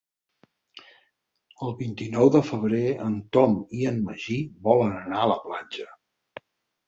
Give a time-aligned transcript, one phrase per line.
[1.65, 4.37] El vint-i-nou de febrer en Tom i en Magí
[4.69, 5.89] volen anar a la platja.